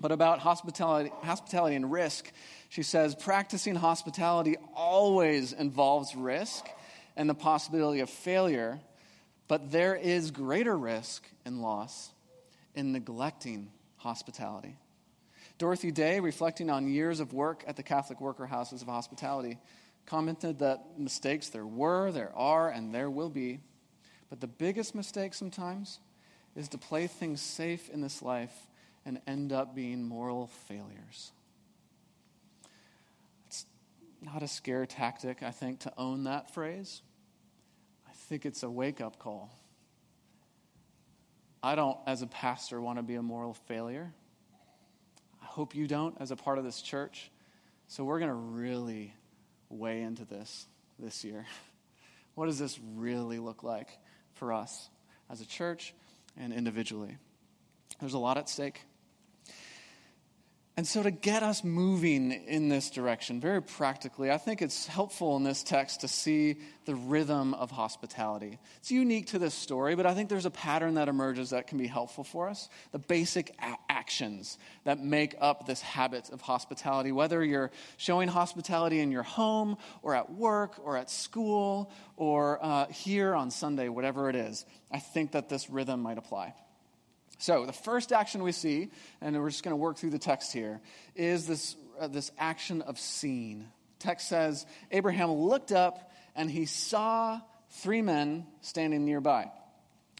[0.00, 2.30] But about hospitality, hospitality and risk,
[2.68, 6.66] she says practicing hospitality always involves risk
[7.16, 8.78] and the possibility of failure,
[9.48, 12.12] but there is greater risk and loss
[12.74, 14.76] in neglecting hospitality.
[15.58, 19.58] Dorothy Day, reflecting on years of work at the Catholic Worker Houses of Hospitality,
[20.06, 23.58] commented that mistakes there were, there are, and there will be.
[24.30, 25.98] But the biggest mistake sometimes
[26.54, 28.67] is to play things safe in this life
[29.08, 31.32] and end up being moral failures.
[33.46, 33.64] It's
[34.20, 37.00] not a scare tactic, I think, to own that phrase.
[38.06, 39.50] I think it's a wake up call.
[41.62, 44.12] I don't, as a pastor, want to be a moral failure.
[45.42, 47.30] I hope you don't as a part of this church.
[47.86, 49.14] So we're going to really
[49.70, 50.66] weigh into this
[50.98, 51.46] this year.
[52.34, 53.88] What does this really look like
[54.34, 54.88] for us
[55.28, 55.92] as a church
[56.36, 57.16] and individually?
[57.98, 58.80] There's a lot at stake.
[60.78, 65.36] And so, to get us moving in this direction, very practically, I think it's helpful
[65.36, 68.60] in this text to see the rhythm of hospitality.
[68.76, 71.78] It's unique to this story, but I think there's a pattern that emerges that can
[71.78, 72.68] be helpful for us.
[72.92, 79.00] The basic a- actions that make up this habit of hospitality, whether you're showing hospitality
[79.00, 84.30] in your home, or at work, or at school, or uh, here on Sunday, whatever
[84.30, 86.54] it is, I think that this rhythm might apply.
[87.38, 90.52] So, the first action we see, and we're just going to work through the text
[90.52, 90.80] here,
[91.14, 93.66] is this, uh, this action of seeing.
[94.00, 99.50] Text says Abraham looked up and he saw three men standing nearby.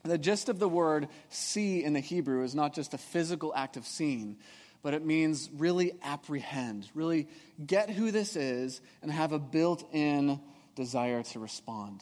[0.05, 3.77] The gist of the word see in the Hebrew is not just a physical act
[3.77, 4.37] of seeing,
[4.83, 7.29] but it means really apprehend, really
[7.65, 10.41] get who this is, and have a built in
[10.77, 12.01] desire to respond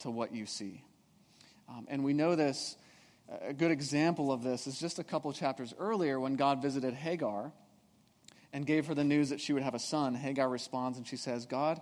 [0.00, 0.84] to what you see.
[1.68, 2.76] Um, and we know this
[3.42, 7.52] a good example of this is just a couple chapters earlier when God visited Hagar
[8.52, 10.14] and gave her the news that she would have a son.
[10.14, 11.80] Hagar responds and she says, God,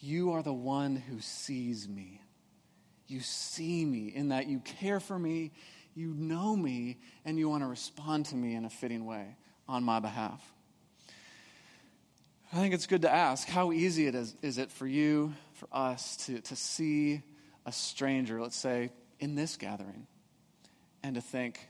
[0.00, 2.22] you are the one who sees me.
[3.06, 5.52] You see me in that you care for me,
[5.94, 9.36] you know me, and you want to respond to me in a fitting way
[9.66, 10.40] on my behalf.
[12.52, 15.68] I think it's good to ask how easy it is, is it for you, for
[15.72, 17.22] us, to, to see
[17.66, 20.06] a stranger, let's say, in this gathering?
[21.02, 21.68] And to think,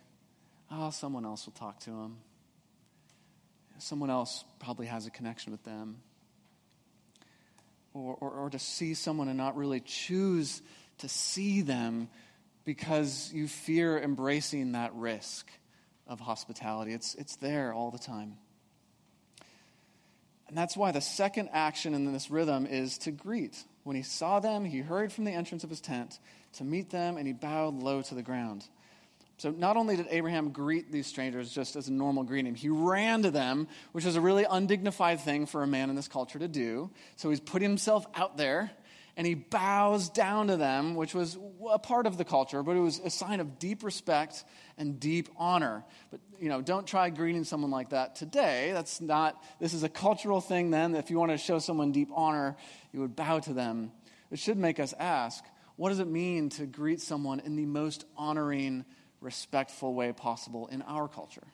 [0.71, 2.19] oh, someone else will talk to them.
[3.79, 5.99] Someone else probably has a connection with them.
[7.95, 10.63] Or, or, or to see someone and not really choose
[10.99, 12.09] to see them
[12.65, 15.49] because you fear embracing that risk
[16.07, 16.93] of hospitality.
[16.93, 18.37] It's, it's there all the time.
[20.49, 23.63] And that's why the second action in this rhythm is to greet.
[23.85, 26.19] When he saw them, he hurried from the entrance of his tent
[26.55, 28.65] to meet them, and he bowed low to the ground.
[29.39, 33.23] So, not only did Abraham greet these strangers just as a normal greeting, he ran
[33.23, 36.49] to them, which was a really undignified thing for a man in this culture to
[36.49, 36.91] do.
[37.17, 38.73] So, he's put himself out there
[39.17, 41.37] and he bows down to them, which was
[41.71, 44.45] a part of the culture, but it was a sign of deep respect
[44.77, 45.85] and deep honor.
[46.13, 48.71] But, you know, don't try greeting someone like that today.
[48.73, 50.95] That's not, this is a cultural thing then.
[50.95, 52.57] If you want to show someone deep honor,
[52.93, 53.91] you would bow to them.
[54.31, 58.05] It should make us ask what does it mean to greet someone in the most
[58.17, 58.85] honoring,
[59.21, 61.47] respectful way possible in our culture?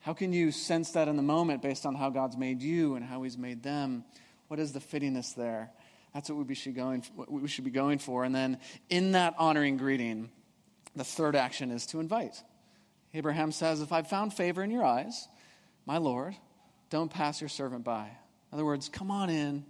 [0.00, 3.04] How can you sense that in the moment based on how God's made you and
[3.04, 4.04] how He's made them?
[4.48, 5.70] What is the fittingness there?
[6.12, 8.22] That's what we should, going, we should be going for.
[8.22, 10.30] And then in that honoring greeting,
[10.94, 12.40] the third action is to invite.
[13.14, 15.28] Abraham says, If I've found favor in your eyes,
[15.86, 16.34] my Lord,
[16.90, 18.04] don't pass your servant by.
[18.04, 19.64] In other words, come on in and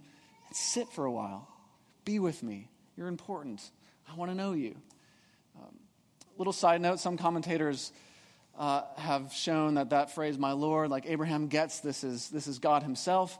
[0.51, 1.47] sit for a while.
[2.03, 2.69] Be with me.
[2.95, 3.61] You're important.
[4.11, 4.75] I want to know you.
[5.57, 5.79] Um,
[6.37, 7.91] little side note some commentators
[8.57, 12.59] uh, have shown that that phrase, my Lord, like Abraham gets this is, this is
[12.59, 13.37] God himself.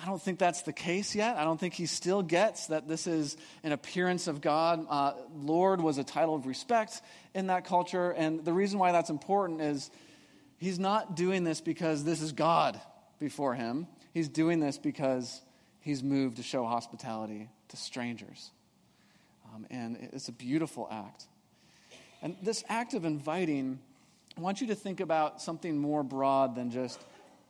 [0.00, 1.36] I don't think that's the case yet.
[1.36, 4.86] I don't think he still gets that this is an appearance of God.
[4.88, 7.02] Uh, Lord was a title of respect
[7.34, 8.12] in that culture.
[8.12, 9.90] And the reason why that's important is
[10.58, 12.80] he's not doing this because this is God
[13.18, 13.88] before him.
[14.14, 15.42] He's doing this because
[15.80, 18.52] he's moved to show hospitality to strangers.
[19.52, 21.24] Um, and it's a beautiful act.
[22.22, 23.78] And this act of inviting,
[24.36, 26.98] I want you to think about something more broad than just,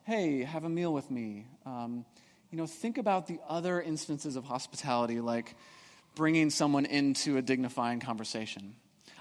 [0.04, 1.46] hey, have a meal with me.
[1.64, 2.04] Um,
[2.50, 5.54] you know, think about the other instances of hospitality, like
[6.14, 8.74] bringing someone into a dignifying conversation.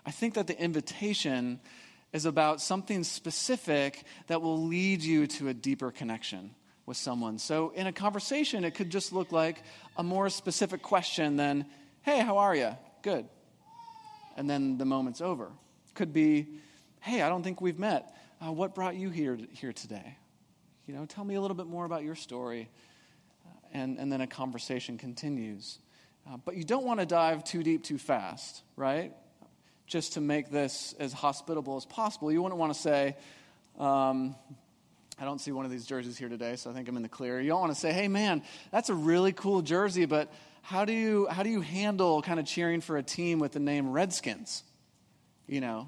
[0.06, 1.60] I think that the invitation
[2.14, 6.52] is about something specific that will lead you to a deeper connection
[6.86, 7.38] with someone.
[7.38, 9.62] So, in a conversation, it could just look like
[9.98, 11.66] a more specific question than,
[12.02, 12.72] hey, how are you?
[13.02, 13.28] Good.
[14.38, 15.52] And then the moment's over.
[15.96, 16.48] Could be,
[17.02, 18.16] hey, I don't think we've met.
[18.40, 20.16] Uh, what brought you here, here today?
[20.86, 22.70] You know, tell me a little bit more about your story
[23.74, 25.80] and, and then a conversation continues.
[26.28, 29.14] Uh, but you don't want to dive too deep too fast, right?
[29.86, 32.32] Just to make this as hospitable as possible.
[32.32, 33.16] You wouldn't want to say,
[33.80, 34.36] um,
[35.20, 37.10] I don't see one of these jerseys here today, so I think I'm in the
[37.10, 37.40] clear.
[37.40, 40.32] You don't want to say, hey, man, that's a really cool jersey, but
[40.68, 43.60] how do you, how do you handle kind of cheering for a team with the
[43.60, 44.64] name Redskins?
[45.48, 45.88] You know,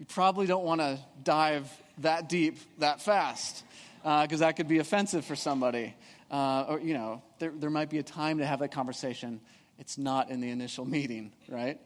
[0.00, 3.62] you probably don't want to dive that deep that fast
[4.02, 5.94] because uh, that could be offensive for somebody
[6.28, 9.40] uh, or, you know, there, there might be a time to have that conversation.
[9.78, 11.78] It's not in the initial meeting, right?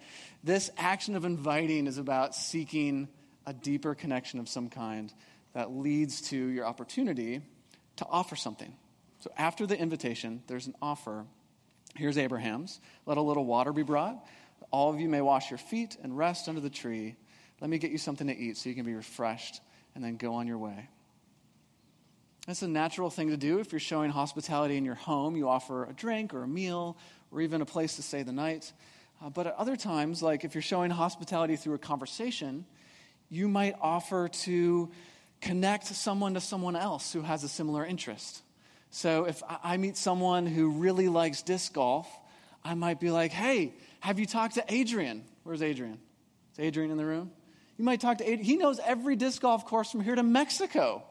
[0.42, 3.08] This action of inviting is about seeking
[3.44, 5.12] a deeper connection of some kind
[5.52, 7.42] that leads to your opportunity
[7.96, 8.72] to offer something.
[9.20, 11.26] So after the invitation, there's an offer.
[11.94, 12.80] Here's Abraham's.
[13.06, 14.24] Let a little water be brought.
[14.70, 17.16] All of you may wash your feet and rest under the tree.
[17.60, 19.60] Let me get you something to eat so you can be refreshed
[19.94, 20.88] and then go on your way.
[22.46, 25.36] That's a natural thing to do if you're showing hospitality in your home.
[25.36, 26.96] You offer a drink or a meal
[27.30, 28.72] or even a place to stay the night.
[29.22, 32.66] Uh, but at other times, like if you're showing hospitality through a conversation,
[33.30, 34.90] you might offer to
[35.40, 38.42] connect someone to someone else who has a similar interest.
[38.94, 42.08] So if I meet someone who really likes disc golf,
[42.62, 45.24] I might be like, hey, have you talked to Adrian?
[45.42, 45.98] Where's Adrian?
[46.52, 47.32] Is Adrian in the room?
[47.76, 48.44] You might talk to Adrian.
[48.44, 51.02] He knows every disc golf course from here to Mexico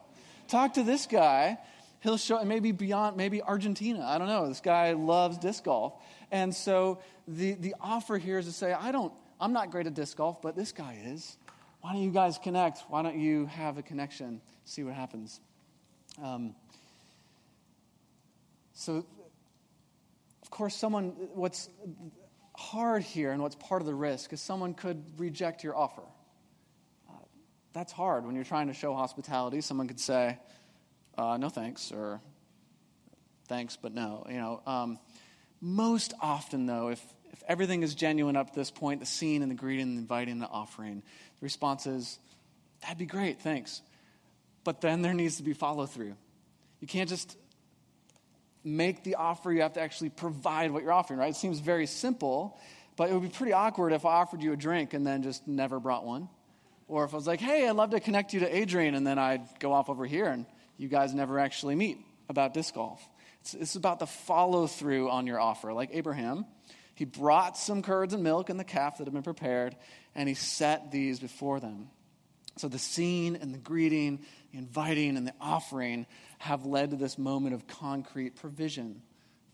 [0.48, 1.58] talk to this guy.
[2.00, 4.02] He'll show, maybe beyond, maybe Argentina.
[4.02, 4.48] I don't know.
[4.48, 5.92] This guy loves disc golf.
[6.30, 9.92] And so the, the offer here is to say, I don't, I'm not great at
[9.92, 11.36] disc golf, but this guy is.
[11.82, 12.84] Why don't you guys connect?
[12.88, 14.40] Why don't you have a connection?
[14.64, 15.38] See what happens.
[16.22, 16.54] Um,
[18.74, 19.06] so,
[20.42, 21.68] of course, someone, what's
[22.54, 26.02] hard here and what's part of the risk is someone could reject your offer
[27.74, 29.60] that's hard when you're trying to show hospitality.
[29.60, 30.38] Someone could say,
[31.18, 32.20] uh, no thanks, or
[33.48, 34.24] thanks, but no.
[34.30, 34.98] You know, um,
[35.60, 39.50] most often, though, if, if everything is genuine up to this point, the scene and
[39.50, 41.02] the greeting, the inviting, the offering,
[41.40, 42.18] the response is,
[42.80, 43.82] that'd be great, thanks.
[44.62, 46.14] But then there needs to be follow through.
[46.80, 47.36] You can't just
[48.64, 51.30] make the offer, you have to actually provide what you're offering, right?
[51.30, 52.58] It seems very simple,
[52.96, 55.46] but it would be pretty awkward if I offered you a drink and then just
[55.46, 56.28] never brought one.
[56.88, 59.18] Or if I was like, hey, I'd love to connect you to Adrian, and then
[59.18, 60.46] I'd go off over here and
[60.76, 61.98] you guys never actually meet
[62.28, 63.06] about disc golf.
[63.40, 65.72] It's, it's about the follow through on your offer.
[65.72, 66.46] Like Abraham,
[66.94, 69.76] He brought some curds and milk and the calf that had been prepared,
[70.14, 71.90] and he set these before them.
[72.56, 74.20] So the scene and the greeting,
[74.52, 76.06] the inviting and the offering
[76.44, 79.00] have led to this moment of concrete provision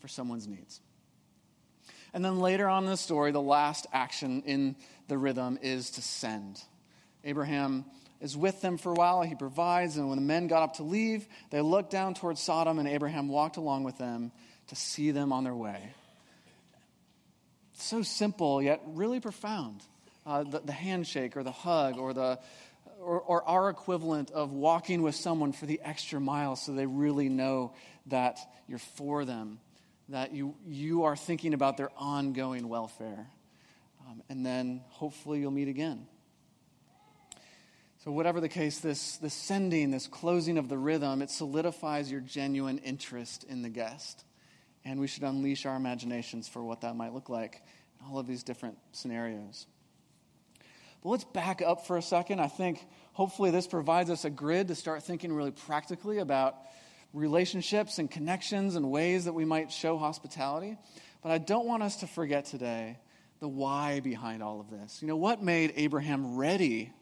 [0.01, 0.81] for someone's needs.
[2.13, 4.75] And then later on in the story, the last action in
[5.07, 6.61] the rhythm is to send.
[7.23, 7.85] Abraham
[8.21, 9.23] is with them for a while.
[9.23, 12.81] He provides, and when the men got up to leave, they looked down towards Sodom,
[12.81, 14.33] and Abraham walked along with them
[14.67, 15.95] to see them on their way.
[17.75, 19.83] So simple, yet really profound.
[20.27, 22.41] Uh, the, the handshake, or the hug, or the
[23.01, 27.29] or, or, our equivalent of walking with someone for the extra mile so they really
[27.29, 27.73] know
[28.07, 28.39] that
[28.69, 29.59] you're for them,
[30.09, 33.27] that you, you are thinking about their ongoing welfare.
[34.07, 36.07] Um, and then hopefully you'll meet again.
[38.05, 42.23] So, whatever the case, this, this sending, this closing of the rhythm, it solidifies your
[42.23, 44.25] genuine interest in the guest.
[44.87, 47.63] And we should unleash our imaginations for what that might look like
[47.99, 49.67] in all of these different scenarios.
[51.03, 52.41] But let's back up for a second.
[52.41, 56.57] I think hopefully this provides us a grid to start thinking really practically about
[57.13, 60.77] relationships and connections and ways that we might show hospitality.
[61.23, 62.99] But I don't want us to forget today
[63.41, 65.01] the why behind all of this.
[65.01, 66.93] You know, what made Abraham ready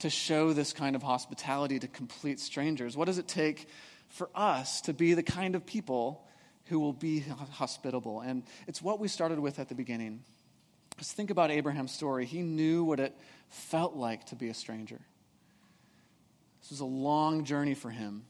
[0.00, 2.96] to show this kind of hospitality to complete strangers?
[2.96, 3.68] What does it take
[4.08, 6.26] for us to be the kind of people
[6.66, 7.20] who will be
[7.52, 8.20] hospitable?
[8.20, 10.22] And it's what we started with at the beginning.
[10.98, 12.26] Just think about Abraham's story.
[12.26, 13.14] He knew what it
[13.48, 15.00] felt like to be a stranger.
[16.60, 18.24] This was a long journey for him,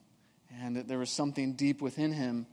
[0.62, 2.46] and that there was something deep within him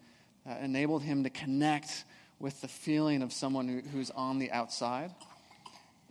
[0.45, 2.03] that enabled him to connect
[2.39, 5.13] with the feeling of someone who's on the outside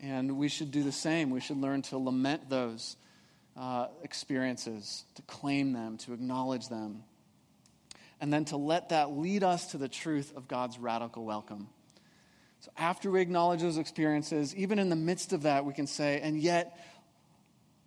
[0.03, 1.31] and we should do the same.
[1.31, 2.97] We should learn to lament those
[3.57, 7.03] uh, experiences, to claim them, to acknowledge them,
[8.21, 11.69] and then to let that lead us to the truth of God's radical welcome.
[12.67, 16.21] So after we acknowledge those experiences, even in the midst of that, we can say,
[16.21, 16.77] and yet,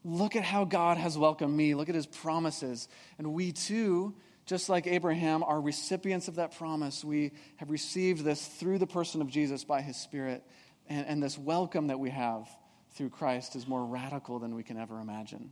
[0.05, 1.75] look at how God has welcomed me.
[1.75, 2.87] Look at his promises.
[3.17, 4.15] And we too,
[4.45, 7.03] just like Abraham, are recipients of that promise.
[7.03, 10.45] We have received this through the person of Jesus by his Spirit.
[10.87, 12.47] And, and this welcome that we have
[12.91, 15.51] through Christ is more radical than we can ever imagine.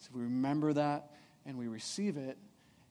[0.00, 1.12] So we remember that
[1.46, 2.36] and we receive it.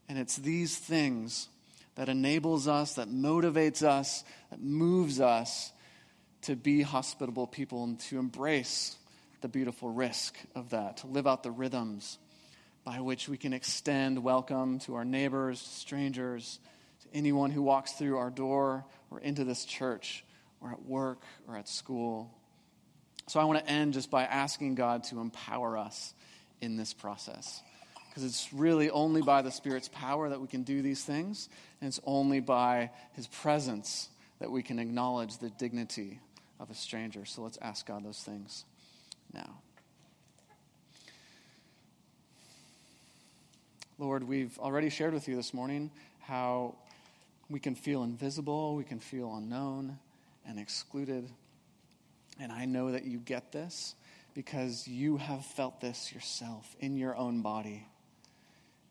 [0.10, 1.48] And it's these things
[1.94, 5.72] that enables us, that motivates us, that moves us
[6.46, 8.96] to be hospitable people and to embrace
[9.42, 12.20] the beautiful risk of that, to live out the rhythms
[12.84, 16.60] by which we can extend welcome to our neighbors, strangers,
[17.02, 20.24] to anyone who walks through our door or into this church
[20.62, 22.32] or at work or at school.
[23.26, 26.14] So I want to end just by asking God to empower us
[26.62, 27.64] in this process.
[28.08, 31.50] Because it's really only by the Spirit's power that we can do these things,
[31.82, 36.20] and it's only by His presence that we can acknowledge the dignity
[36.60, 37.26] of a stranger.
[37.26, 38.66] So let's ask God those things
[39.34, 39.60] now.
[43.98, 45.90] Lord, we've already shared with you this morning
[46.22, 46.76] how
[47.50, 49.98] we can feel invisible, we can feel unknown,
[50.46, 51.30] and excluded.
[52.40, 53.96] And I know that you get this
[54.34, 57.88] because you have felt this yourself in your own body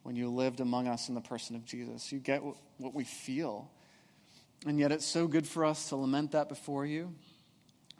[0.04, 2.10] when you lived among us in the person of Jesus.
[2.10, 2.42] You get
[2.78, 3.70] what we feel.
[4.66, 7.12] And yet it's so good for us to lament that before you,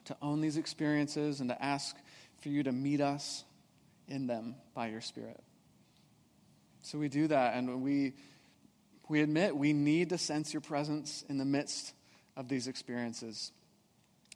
[0.05, 1.95] to own these experiences, and to ask
[2.41, 3.43] for you to meet us
[4.07, 5.41] in them by your Spirit.
[6.81, 8.13] So we do that, and we,
[9.09, 11.93] we admit we need to sense your presence in the midst
[12.37, 13.51] of these experiences.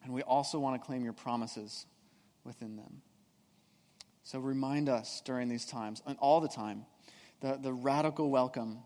[0.03, 1.85] And we also want to claim your promises
[2.43, 3.01] within them.
[4.23, 6.85] So remind us during these times, and all the time,
[7.41, 8.79] the, the radical welcome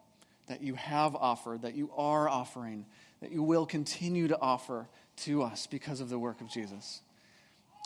[0.48, 2.86] that you have offered, that you are offering,
[3.24, 7.02] that you will continue to offer to us because of the work of Jesus.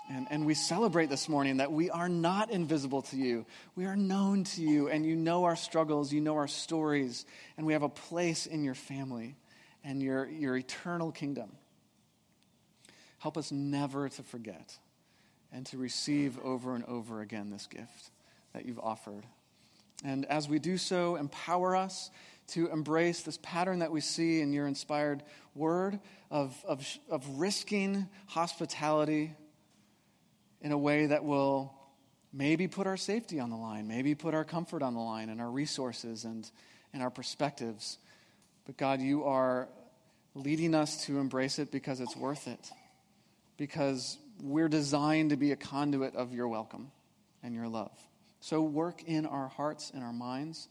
[0.09, 3.45] And, and we celebrate this morning that we are not invisible to you.
[3.75, 7.23] We are known to you, and you know our struggles, you know our stories,
[7.55, 9.35] and we have a place in your family
[9.83, 11.51] and your, your eternal kingdom.
[13.19, 14.75] Help us never to forget
[15.53, 18.09] and to receive over and over again this gift
[18.53, 19.23] that you've offered.
[20.03, 22.09] And as we do so, empower us
[22.47, 25.23] to embrace this pattern that we see in your inspired
[25.53, 25.99] word
[26.31, 29.33] of, of, of risking hospitality
[30.61, 31.73] in a way that will
[32.33, 35.41] maybe put our safety on the line, maybe put our comfort on the line, and
[35.41, 36.49] our resources and,
[36.93, 37.97] and our perspectives.
[38.65, 39.67] But God, you are
[40.35, 42.71] leading us to embrace it because it's worth it.
[43.57, 46.91] Because we're designed to be a conduit of your welcome
[47.41, 47.91] and your love.
[48.39, 50.67] So work in our hearts and our minds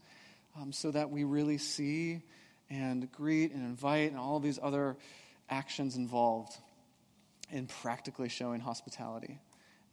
[0.61, 2.23] um, so that we really see
[2.71, 4.97] and greet and invite and all these other
[5.49, 6.57] actions involved
[7.51, 9.39] in practically showing hospitality.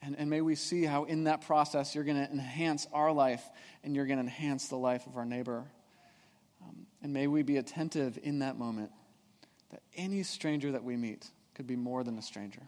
[0.02, 3.44] And, and may we see how, in that process, you're going to enhance our life
[3.84, 5.64] and you're going to enhance the life of our neighbor.
[6.62, 8.92] Um, and may we be attentive in that moment
[9.72, 12.62] that any stranger that we meet could be more than a stranger.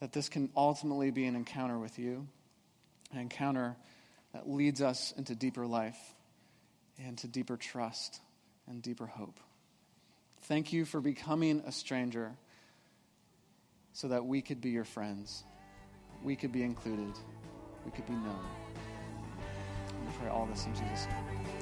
[0.00, 2.26] That this can ultimately be an encounter with you,
[3.12, 3.76] an encounter
[4.32, 5.98] that leads us into deeper life
[6.98, 8.20] and to deeper trust
[8.68, 9.40] and deeper hope.
[10.42, 12.32] Thank you for becoming a stranger
[13.92, 15.44] so that we could be your friends,
[16.22, 17.12] we could be included,
[17.84, 18.46] we could be known.
[20.06, 21.59] We pray all this in Jesus' name.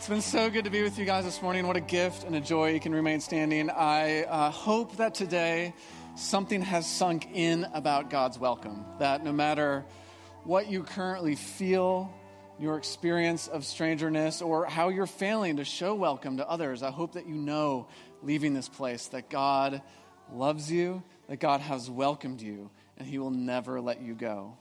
[0.00, 1.66] It's been so good to be with you guys this morning.
[1.66, 3.68] What a gift and a joy you can remain standing.
[3.68, 5.74] I uh, hope that today
[6.16, 8.86] something has sunk in about God's welcome.
[8.98, 9.84] That no matter
[10.44, 12.10] what you currently feel,
[12.58, 17.12] your experience of strangeness, or how you're failing to show welcome to others, I hope
[17.12, 17.86] that you know
[18.22, 19.82] leaving this place that God
[20.32, 24.56] loves you, that God has welcomed you, and He will never let you go.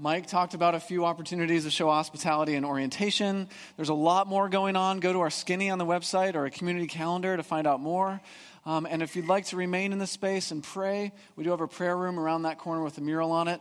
[0.00, 3.48] Mike talked about a few opportunities to show hospitality and orientation.
[3.74, 5.00] There's a lot more going on.
[5.00, 8.20] Go to our skinny on the website or a community calendar to find out more.
[8.64, 11.60] Um, and if you'd like to remain in this space and pray, we do have
[11.60, 13.60] a prayer room around that corner with a mural on it.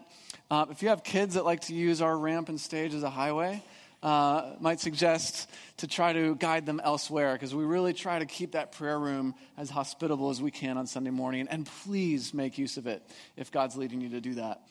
[0.52, 3.10] Uh, if you have kids that like to use our ramp and stage as a
[3.10, 3.64] highway,
[4.04, 8.52] uh, might suggest to try to guide them elsewhere because we really try to keep
[8.52, 11.48] that prayer room as hospitable as we can on Sunday morning.
[11.50, 13.02] And please make use of it
[13.36, 14.62] if God's leading you to do that.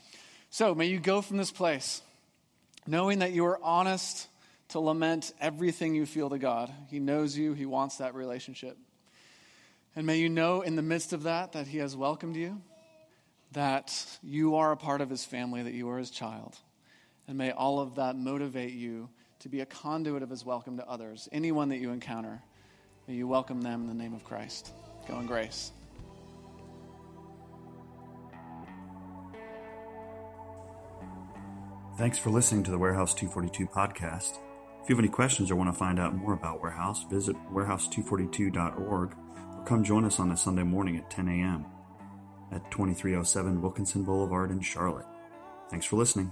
[0.51, 2.03] So may you go from this place
[2.86, 4.28] knowing that you are honest
[4.68, 6.72] to lament everything you feel to God.
[6.88, 8.76] He knows you, He wants that relationship.
[9.94, 12.61] And may you know in the midst of that that He has welcomed you,
[13.53, 16.57] that you are a part of His family, that you are His child.
[17.28, 19.09] And may all of that motivate you
[19.40, 21.28] to be a conduit of His welcome to others.
[21.32, 22.42] Anyone that you encounter,
[23.09, 24.70] may you welcome them in the name of Christ.
[25.09, 25.72] Go in grace.
[31.97, 34.40] Thanks for listening to the Warehouse 242 podcast.
[34.82, 38.78] If you have any questions or want to find out more about Warehouse, visit warehouse242.org
[38.78, 41.64] or come join us on a Sunday morning at 10 a.m.
[42.53, 45.07] at 2307 Wilkinson Boulevard in Charlotte.
[45.70, 46.30] Thanks for listening.